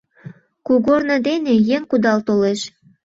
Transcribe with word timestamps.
Кугорно 0.65 1.15
дене 1.27 1.53
еҥ 1.75 1.81
кудал 1.89 2.19
толеш. 2.27 2.59